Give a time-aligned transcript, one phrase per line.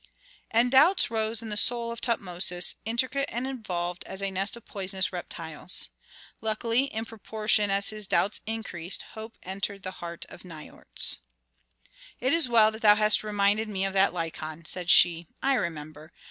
[0.49, 4.65] And doubts rose in the soul of Tutmosis, intricate and involved as a nest of
[4.65, 5.89] poisonous reptiles.
[6.41, 11.19] Luckily in proportion as his doubts increased hope entered the heart of Nikotris.
[12.19, 15.27] "It is well that thou hast reminded me of that Lykon," said she.
[15.43, 16.11] "I remember.